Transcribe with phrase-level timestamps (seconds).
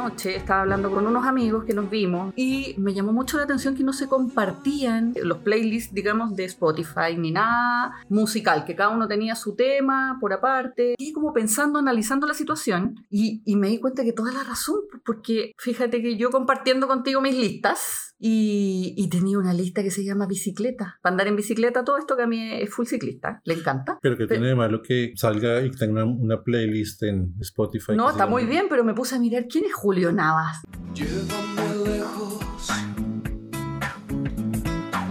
[0.00, 3.74] anoche estaba hablando con unos amigos que nos vimos y me llamó mucho la atención
[3.74, 9.06] que no se compartían los playlists, digamos, de Spotify ni nada musical, que cada uno
[9.06, 10.94] tenía su tema por aparte.
[10.98, 14.76] Y como pensando, analizando la situación y, y me di cuenta que toda la razón,
[15.04, 20.04] porque fíjate que yo compartiendo contigo mis listas y, y tenía una lista que se
[20.04, 23.54] llama bicicleta, para andar en bicicleta, todo esto que a mí es full ciclista, le
[23.54, 23.98] encanta.
[24.02, 27.92] Pero que tiene de malo que salga y tenga una, una playlist en Spotify.
[27.96, 30.62] No, está muy bien, pero me puse a mirar quién es Julio Navas.
[30.94, 32.70] Llévame lejos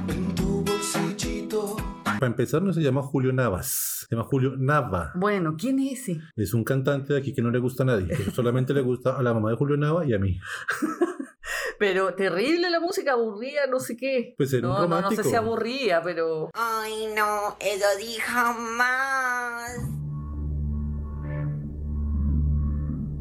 [0.08, 1.76] en tu bolsillito.
[2.06, 5.12] Para empezar, no se llama Julio Navas, se llama Julio Nava.
[5.16, 6.22] Bueno, ¿quién es ese?
[6.38, 9.18] Es un cantante de aquí que no le gusta a nadie, que solamente le gusta
[9.18, 10.40] a la mamá de Julio Nava y a mí.
[11.78, 14.34] Pero terrible la música, aburrida, no sé qué.
[14.38, 15.30] Pues era un no, no, no sé romántico.
[15.30, 16.52] si aburría, pero...
[16.54, 19.99] Ay, no, eso di jamás.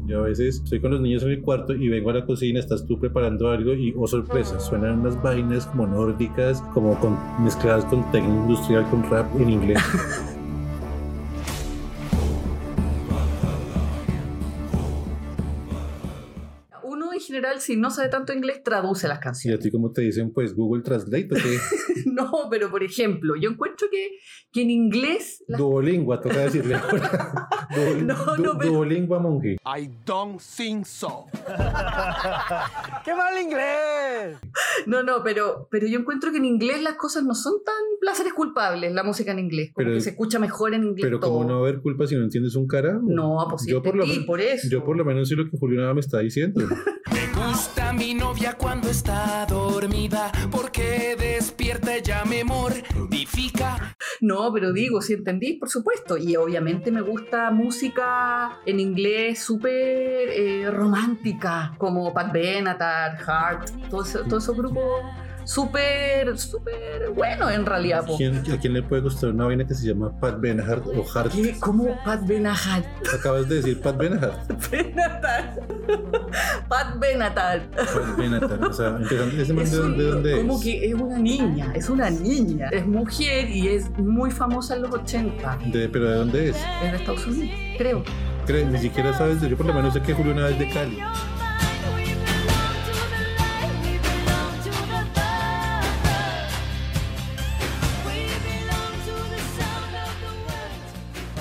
[0.09, 2.59] Yo a veces estoy con los niños en el cuarto y vengo a la cocina,
[2.59, 7.85] estás tú preparando algo y, oh sorpresa, suenan unas vainas como nórdicas, como con, mezcladas
[7.85, 9.77] con técnica industrial, con rap en inglés.
[17.39, 19.59] general, si no sabe tanto inglés, traduce las Y a canciones.
[19.61, 21.57] ti como te dicen, pues Google Translate, ¿o qué?
[22.05, 24.17] No, pero por ejemplo, yo encuentro que,
[24.51, 25.43] que en inglés...
[25.47, 27.47] las- Duolingua, toca decirle ahora.
[27.69, 29.57] Duol- No, du- no, pero- Duolingua monje.
[29.65, 31.25] I don't think so.
[33.05, 34.37] ¡Qué mal inglés!
[34.85, 38.33] No, no, pero, pero yo encuentro que en inglés las cosas no son tan placeres
[38.33, 39.71] culpables, la música en inglés.
[39.73, 41.31] Como Pero- que se escucha mejor en inglés Pero todo.
[41.33, 43.01] como no va a haber culpa si no entiendes un carajo.
[43.03, 44.67] No, pues sí yo por, lo men- por eso.
[44.69, 46.61] yo por lo menos sé lo que Julio Nava me está diciendo.
[47.47, 53.95] Gusta mi novia cuando está dormida, porque despierta ella me mortifica.
[54.19, 56.17] No, pero digo, sí entendí, por supuesto.
[56.17, 59.71] Y obviamente me gusta música en inglés súper
[60.29, 65.01] eh, romántica, como Pat Benatar, Heart, todos todos esos grupos
[65.53, 68.05] súper, súper buenos en realidad.
[68.05, 68.15] po.
[68.17, 71.31] ¿Quién- ¿A quién le puede gustar una vaina que se llama Pat Benahart o Hart?
[71.31, 71.57] ¿Qué?
[71.59, 72.83] ¿Cómo Pat Benatar?
[73.13, 74.47] Acabas de decir Pat Benahart.
[74.71, 75.59] Benatar.
[76.67, 77.61] Pat Benatar.
[77.71, 78.63] Pat Benatar.
[78.63, 80.63] O sea, empezando, ¿ese man Es de, un- dónde- de dónde como es?
[80.63, 82.69] que es una niña, es una niña.
[82.71, 85.57] Es mujer y es muy famosa en los 80.
[85.73, 86.57] De- ¿Pero de dónde es?
[86.83, 88.03] Es de Estados Unidos, creo.
[88.45, 90.69] Creo, ni siquiera sabes, de, yo por lo menos sé que Julio Nava es de
[90.69, 90.99] Cali.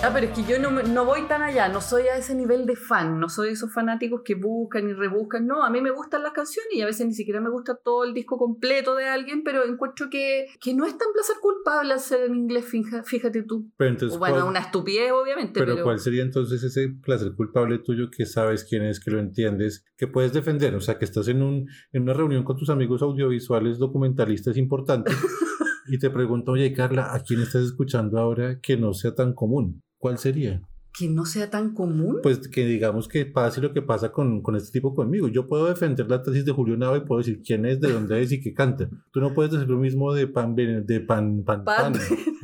[0.01, 2.67] Ah, pero es que yo no, no voy tan allá, no soy a ese nivel
[2.67, 6.23] de fan, no soy esos fanáticos que buscan y rebuscan, no, a mí me gustan
[6.23, 9.43] las canciones y a veces ni siquiera me gusta todo el disco completo de alguien,
[9.43, 12.67] pero encuentro que, que no es tan placer culpable hacer en inglés,
[13.05, 13.73] fíjate tú.
[13.77, 15.85] Pero entonces, bueno, ¿cuál- una estupidez obviamente, pero pero...
[15.85, 20.07] ¿cuál sería entonces ese placer culpable tuyo que sabes quién es, que lo entiendes, que
[20.07, 20.77] puedes defender?
[20.77, 25.13] O sea, que estás en, un, en una reunión con tus amigos audiovisuales, documentalistas importantes,
[25.89, 29.83] y te pregunto, oye, Carla, ¿a quién estás escuchando ahora que no sea tan común?
[29.99, 30.63] ¿Cuál sería?
[30.91, 32.19] Que no sea tan común.
[32.23, 35.29] Pues que digamos que pase lo que pasa con, con este tipo conmigo.
[35.29, 38.21] Yo puedo defender la tesis de Julio Nava y puedo decir quién es, de dónde
[38.21, 38.89] es y qué canta.
[39.13, 41.93] Tú no puedes decir lo mismo de Pan, de Pan, Pan, Pan Pan,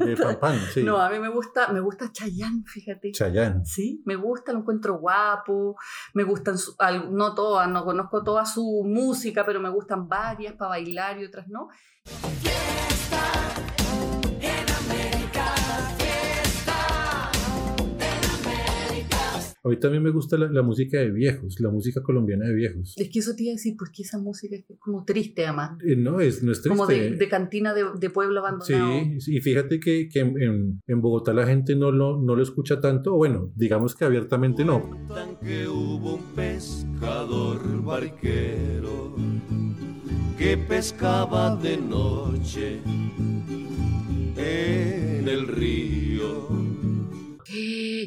[0.06, 0.82] de Pan, Pan, sí.
[0.84, 3.10] No, a mí me gusta, me gusta Chayanne, fíjate.
[3.12, 3.64] Chayanne.
[3.64, 5.76] Sí, me gusta, lo encuentro guapo,
[6.12, 10.52] me gustan, su- al- no todas, no conozco toda su música, pero me gustan varias
[10.54, 11.68] para bailar y otras no.
[13.12, 13.63] A
[19.74, 22.94] mí también me gusta la, la música de viejos, la música colombiana de viejos.
[22.96, 25.96] Es que eso te iba a decir, porque esa música es como triste además, Eh,
[25.96, 26.68] no, es, no es triste.
[26.68, 28.92] como de, de cantina de, de pueblo abandonado.
[29.18, 32.80] Sí, y fíjate que, que en, en- Bogotá la gente no lo, no lo escucha
[32.80, 34.90] tanto, o bueno, digamos que abiertamente no.
[35.42, 39.14] Que hubo un pescador barquero
[40.38, 42.80] que pescaba de noche
[44.36, 46.63] en el río.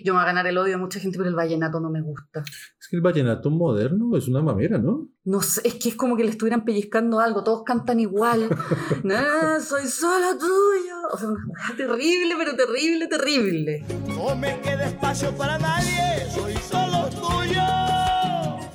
[0.07, 2.01] Yo me voy a ganar el odio de mucha gente, pero el vallenato no me
[2.01, 2.41] gusta.
[2.79, 5.09] Es que el vallenato moderno es una mamera, ¿no?
[5.25, 8.47] No sé, es que es como que le estuvieran pellizcando algo, todos cantan igual.
[9.03, 10.95] no, soy solo tuyo.
[11.11, 13.85] O sea, una cosa terrible, pero terrible, terrible.
[14.07, 17.86] No me quede espacio para nadie, soy solo tuyo.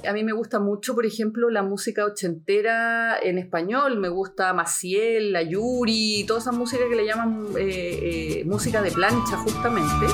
[0.07, 3.99] A mí me gusta mucho, por ejemplo, la música ochentera en español.
[3.99, 8.91] Me gusta Maciel, la Yuri, toda esa música que le llaman eh, eh, música de
[8.91, 10.07] plancha, justamente.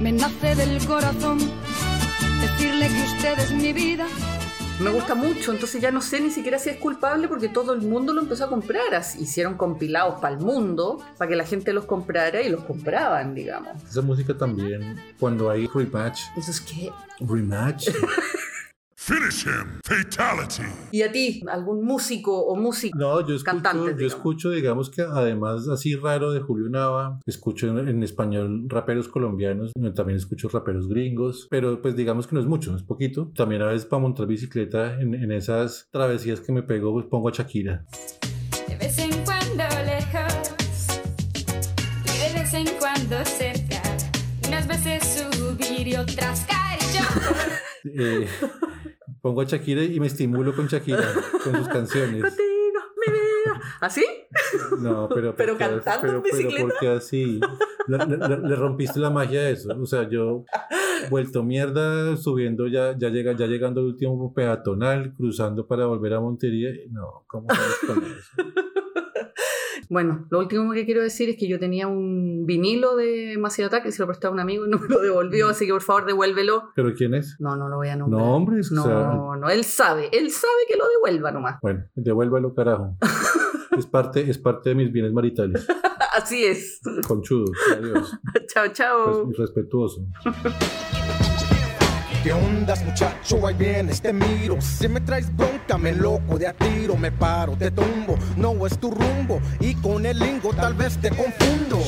[0.00, 1.38] Me nace del corazón
[2.40, 4.06] decirle que usted es mi vida.
[4.82, 7.82] Me gusta mucho, entonces ya no sé ni siquiera si es culpable porque todo el
[7.82, 8.94] mundo lo empezó a comprar.
[8.94, 13.34] Así, hicieron compilados para el mundo, para que la gente los comprara y los compraban,
[13.34, 13.70] digamos.
[13.84, 16.90] Esa música también, cuando hay rematch, Entonces, ¿qué?
[17.20, 17.88] rematch,
[19.30, 19.80] Finish him.
[19.84, 20.62] Fatality.
[20.90, 21.42] ¿Y a ti?
[21.48, 22.96] ¿Algún músico o música?
[22.98, 24.12] No, yo escucho, Cantantes, yo digamos.
[24.14, 29.72] escucho, digamos que además así raro de Julio Nava, escucho en, en español raperos colombianos,
[29.94, 33.30] también escucho raperos gringos, pero pues digamos que no es mucho, es poquito.
[33.34, 37.28] También a veces para montar bicicleta en, en esas travesías que me pego, pues pongo
[37.28, 37.84] a Shakira.
[38.68, 40.90] De vez en cuando lejos
[42.04, 43.80] y de vez en cuando cerca.
[44.48, 47.00] Unas veces subir y otras caer yo.
[47.82, 48.28] Eh,
[49.20, 51.12] pongo a Shakira y me estimulo con Shakira,
[51.44, 52.22] con sus canciones.
[52.22, 53.60] Contigo, mi vida.
[53.80, 54.04] ¿Así?
[54.80, 56.62] No, pero, Pero cantando en pero, pero bicicleta.
[56.62, 57.40] porque así
[57.88, 59.70] le, le- le rompiste la magia a eso.
[59.80, 60.44] O sea, yo
[61.08, 66.20] vuelto mierda subiendo ya, ya llega, ya llegando al último peatonal, cruzando para volver a
[66.20, 66.70] Montería.
[66.90, 68.69] No, ¿cómo sabes con eso?
[69.90, 73.86] Bueno, lo último que quiero decir es que yo tenía un vinilo de Massive Attack
[73.86, 75.82] y se lo presté a un amigo y no me lo devolvió, así que por
[75.82, 76.70] favor devuélvelo.
[76.76, 77.36] ¿Pero quién es?
[77.40, 78.22] No, no lo voy a nombrar.
[78.22, 81.58] No, hombre, o No, sea- no, él sabe, él sabe que lo devuelva nomás.
[81.60, 82.96] Bueno, devuélvelo, carajo.
[83.78, 85.66] Es parte, es parte de mis bienes maritales.
[86.16, 86.80] Así es.
[87.06, 88.18] Conchudo, adiós.
[88.52, 89.26] chao, chao.
[89.28, 90.06] Res- respetuoso.
[92.22, 93.46] ¿Qué ondas, muchacho?
[93.46, 94.60] Ahí vienes, te miro.
[94.60, 96.94] Si me traes bronca, me loco de a tiro.
[96.94, 98.18] Me paro, te tumbo.
[98.36, 99.40] No es tu rumbo.
[99.58, 101.78] Y con el lingo tal vez te confundo.